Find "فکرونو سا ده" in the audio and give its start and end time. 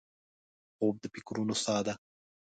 1.13-1.93